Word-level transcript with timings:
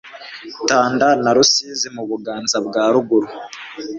Tanda 0.69 1.07
na 1.23 1.31
Ruzizi 1.35 1.87
mu 1.95 2.03
Buganza 2.09 2.57
bwa 2.67 2.83
ruguru 2.93 3.27